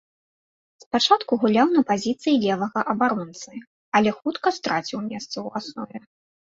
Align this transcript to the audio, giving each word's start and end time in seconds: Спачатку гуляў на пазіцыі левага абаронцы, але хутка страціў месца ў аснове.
Спачатку 0.83 1.31
гуляў 1.43 1.67
на 1.77 1.81
пазіцыі 1.91 2.41
левага 2.47 2.81
абаронцы, 2.97 3.51
але 4.03 4.09
хутка 4.19 4.47
страціў 4.61 4.99
месца 5.11 5.33
ў 5.33 5.49
аснове. 5.63 5.99